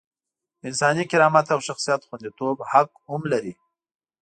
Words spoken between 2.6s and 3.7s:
حق هم لري.